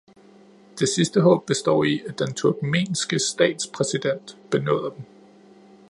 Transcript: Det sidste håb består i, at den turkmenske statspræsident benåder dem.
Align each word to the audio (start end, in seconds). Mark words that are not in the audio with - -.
Det 0.79 0.89
sidste 0.89 1.21
håb 1.21 1.45
består 1.47 1.83
i, 1.83 2.01
at 2.07 2.19
den 2.19 2.33
turkmenske 2.33 3.19
statspræsident 3.19 4.37
benåder 4.51 4.89
dem. 4.89 5.03